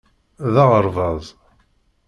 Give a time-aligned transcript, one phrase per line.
[0.53, 1.25] D aɣerbaz.